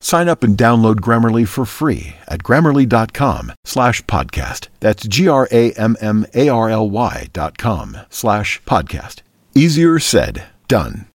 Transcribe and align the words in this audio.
Sign 0.00 0.28
up 0.28 0.42
and 0.44 0.56
download 0.56 1.00
Grammarly 1.00 1.46
for 1.46 1.64
free 1.64 2.14
at 2.28 2.42
grammarly.com 2.42 3.52
slash 3.64 4.02
podcast. 4.02 4.68
That's 4.80 5.06
G-R-A-M-M-A-R-L-Y 5.06 7.28
dot 7.32 7.58
com 7.58 7.96
slash 8.08 8.62
podcast. 8.64 9.22
Easier 9.54 9.98
said, 9.98 10.44
done. 10.68 11.06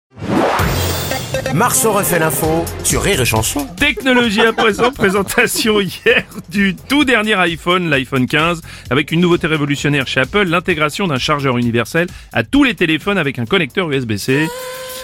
Marceau 1.55 1.93
refait 1.93 2.19
l'info 2.19 2.65
sur 2.83 3.03
Rire 3.03 3.21
et 3.21 3.25
Chanson. 3.27 3.67
Technologie 3.77 4.41
à 4.41 4.53
présent, 4.53 4.91
présentation 4.93 5.81
hier 5.81 6.25
du 6.49 6.75
tout 6.75 7.05
dernier 7.05 7.35
iPhone, 7.35 7.91
l'iPhone 7.91 8.27
15, 8.27 8.63
avec 8.91 9.13
une 9.13 9.21
nouveauté 9.21 9.47
révolutionnaire 9.47 10.07
chez 10.07 10.21
Apple, 10.21 10.45
l'intégration 10.45 11.07
d'un 11.07 11.19
chargeur 11.19 11.59
universel 11.59 12.07
à 12.33 12.43
tous 12.43 12.65
les 12.65 12.75
téléphones 12.75 13.19
avec 13.19 13.39
un 13.39 13.45
connecteur 13.45 13.91
USB-C. 13.91 14.49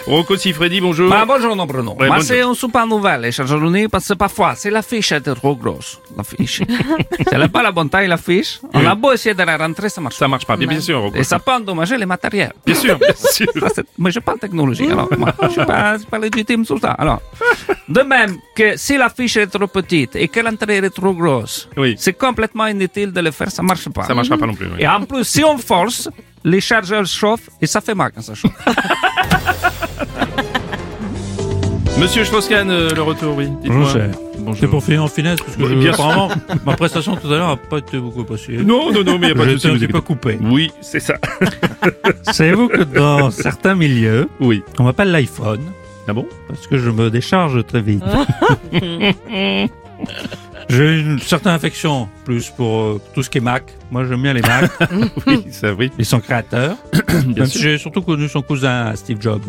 Rocco 0.08 0.36
Siffredi, 0.38 0.80
bonjour. 0.80 1.10
Ma 1.10 1.26
buongiorno 1.26 1.66
Bruno, 1.66 1.92
Ouais, 1.98 2.08
bonjour. 2.08 2.22
c'est 2.22 2.40
un 2.40 2.54
super 2.54 2.86
nouvelle 2.86 3.20
les 3.20 3.32
chargeurs 3.32 3.62
uniques 3.62 3.90
parce 3.90 4.08
que 4.08 4.14
parfois 4.14 4.54
c'est 4.54 4.70
l'affiche 4.70 5.12
est 5.12 5.20
trop 5.34 5.54
grosse, 5.54 6.00
l'affiche. 6.16 6.62
c'est 7.18 7.26
elle 7.32 7.48
pas 7.50 7.62
la 7.62 7.70
bonne 7.72 7.90
taille 7.90 8.08
l'affiche, 8.08 8.58
on 8.72 8.86
a 8.86 8.94
beau 8.94 9.12
essayer 9.12 9.34
de 9.34 9.42
la 9.42 9.58
rentrer, 9.58 9.90
ça 9.90 10.00
marche 10.00 10.16
Ça 10.16 10.26
marche 10.26 10.46
pas, 10.46 10.56
bien, 10.56 10.66
bien 10.66 10.80
sûr, 10.80 10.98
Rocco. 11.02 11.16
Et 11.18 11.24
ça 11.24 11.38
peut 11.38 11.52
endommager 11.52 11.98
les 11.98 12.06
matériels. 12.06 12.54
Bien 12.64 12.74
sûr, 12.74 12.96
bien 12.98 13.12
sûr. 13.14 13.48
Ça, 13.60 13.68
c'est- 13.74 13.86
mais 13.98 14.10
je 14.10 14.20
parle 14.20 14.38
technologie, 14.38 14.90
alors 14.90 15.08
moi, 15.18 15.34
je 15.42 15.48
suis 15.48 15.64
pas, 15.66 15.96
pas 16.10 16.18
légitime 16.18 16.64
sur 16.64 16.78
ça. 16.78 16.92
Alors, 16.92 17.20
de 17.86 18.00
même 18.00 18.38
que 18.56 18.78
si 18.78 18.96
l'affiche 18.96 19.36
est 19.36 19.48
trop 19.48 19.66
petite 19.66 20.16
et 20.16 20.28
que 20.28 20.40
l'entrée 20.40 20.76
est 20.78 20.90
trop 20.90 21.12
grosse, 21.12 21.68
Oui. 21.76 21.96
c'est 21.98 22.14
complètement 22.16 22.66
inutile 22.66 23.12
de 23.12 23.20
le 23.20 23.30
faire, 23.30 23.50
ça 23.50 23.62
marche 23.62 23.86
pas. 23.90 24.04
Ça 24.04 24.14
marchera 24.14 24.38
pas 24.38 24.46
non 24.46 24.54
plus. 24.54 24.68
oui. 24.68 24.76
Et 24.78 24.88
en 24.88 25.02
plus, 25.04 25.24
si 25.24 25.44
on 25.44 25.58
force, 25.58 26.08
les 26.44 26.60
chargeurs 26.62 27.04
chauffent 27.04 27.50
et 27.60 27.66
ça 27.66 27.80
fait 27.82 27.94
mal 27.94 28.10
quand 28.14 28.22
ça 28.22 28.34
chauffe. 28.34 28.52
Monsieur 31.98 32.24
Strauss-Kahn, 32.24 32.70
euh, 32.70 32.90
le 32.94 33.02
retour, 33.02 33.36
oui. 33.36 33.48
Bonjour. 33.66 34.00
Bonjour. 34.38 34.56
C'est 34.60 34.68
pour 34.68 34.82
finir 34.84 35.02
en 35.02 35.08
finesse, 35.08 35.40
parce 35.40 35.56
que 35.56 35.66
je- 35.66 35.74
bien 35.74 35.92
apparemment, 35.92 36.28
ma 36.66 36.74
prestation 36.76 37.16
tout 37.16 37.26
à 37.26 37.30
l'heure 37.36 37.48
n'a 37.48 37.56
pas 37.56 37.78
été 37.78 37.98
beaucoup 37.98 38.20
appréciée. 38.20 38.58
Non, 38.58 38.92
non, 38.92 39.02
non, 39.04 39.18
mais 39.18 39.28
il 39.28 39.34
n'y 39.34 39.40
a 39.40 39.44
pas 39.44 39.46
de 39.46 39.56
souci. 39.56 39.68
peu 39.68 39.74
inquiétez 39.74 40.00
coupé. 40.00 40.34
pas. 40.34 40.44
Oui, 40.48 40.70
c'est 40.80 41.00
ça. 41.00 41.14
Savez-vous 42.22 42.68
que 42.68 42.82
dans 42.82 43.30
certains 43.32 43.74
milieux, 43.74 44.28
Oui. 44.40 44.62
on 44.78 44.84
m'appelle 44.84 45.10
l'iPhone, 45.10 45.60
Ah 46.06 46.12
bon? 46.12 46.26
Parce 46.46 46.66
que 46.68 46.78
je 46.78 46.88
me 46.90 47.10
décharge 47.10 47.66
très 47.66 47.82
vite. 47.82 48.04
J'ai 50.70 51.00
une 51.00 51.18
certaine 51.18 51.52
affection, 51.52 52.08
plus 52.24 52.50
pour 52.50 52.80
euh, 52.82 53.00
tout 53.14 53.22
ce 53.22 53.30
qui 53.30 53.38
est 53.38 53.40
Mac. 53.40 53.64
Moi, 53.90 54.04
j'aime 54.04 54.22
bien 54.22 54.34
les 54.34 54.42
Mac, 54.42 54.70
Oui, 55.26 55.46
ça, 55.50 55.72
oui. 55.72 55.90
et 55.98 56.04
son 56.04 56.20
créateur. 56.20 56.76
Bien 57.08 57.34
Même 57.42 57.46
si 57.46 57.58
sûr. 57.58 57.70
j'ai 57.70 57.78
surtout 57.78 58.02
connu 58.02 58.28
son 58.28 58.42
cousin, 58.42 58.94
Steve 58.94 59.16
Jobs. 59.20 59.42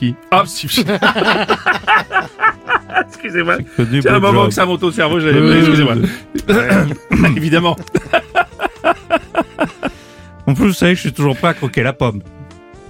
Qui 0.00 0.16
Ah, 0.30 0.44
si. 0.46 0.66
Excusez-moi. 3.06 3.58
C'est 3.76 4.08
un 4.08 4.18
moment 4.18 4.46
que 4.46 4.54
ça 4.54 4.64
monte 4.64 4.82
au 4.82 4.90
cerveau, 4.90 5.20
j'avais 5.20 5.58
Excusez-moi. 5.58 5.96
Évidemment. 7.36 7.76
En 10.46 10.54
plus, 10.54 10.68
vous 10.68 10.72
savez 10.72 10.92
que 10.92 10.96
je 10.96 11.02
suis 11.02 11.12
toujours 11.12 11.36
prêt 11.36 11.48
à 11.48 11.54
croquer 11.54 11.82
la 11.84 11.92
pomme. 11.92 12.22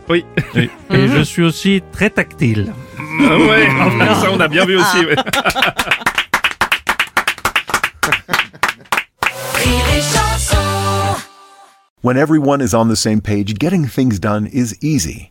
Oui. 0.09 0.25
Et, 0.54 0.70
et 0.91 1.09
je 1.09 1.20
suis 1.20 1.43
aussi 1.43 1.82
très 1.93 2.09
tactile. 2.09 2.72
Ah 2.99 3.37
ouais, 3.37 3.69
enfin, 3.78 4.15
ça, 4.15 4.28
on 4.32 4.41
a 4.41 4.49
bien 4.49 4.65
vu 4.65 4.76
aussi. 4.76 5.04
ouais. 5.04 5.16
When 12.03 12.16
everyone 12.16 12.62
is 12.62 12.72
on 12.75 12.88
the 12.88 12.97
same 12.97 13.20
page, 13.20 13.54
getting 13.59 13.84
things 13.87 14.19
done 14.19 14.47
is 14.47 14.75
easy. 14.81 15.31